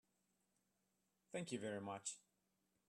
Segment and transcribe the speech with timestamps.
[1.31, 2.17] Thank you very much.